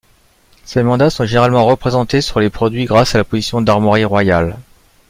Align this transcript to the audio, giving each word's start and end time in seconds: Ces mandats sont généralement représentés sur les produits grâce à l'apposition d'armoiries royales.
Ces 0.65 0.81
mandats 0.81 1.11
sont 1.11 1.25
généralement 1.25 1.67
représentés 1.67 2.21
sur 2.21 2.39
les 2.39 2.49
produits 2.49 2.85
grâce 2.85 3.13
à 3.13 3.19
l'apposition 3.19 3.61
d'armoiries 3.61 4.03
royales. 4.03 4.57